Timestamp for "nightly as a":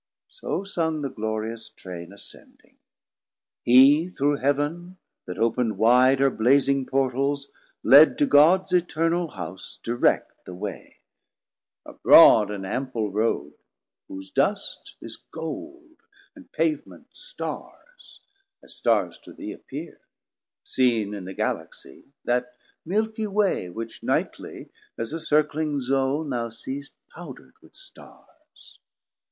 24.01-25.19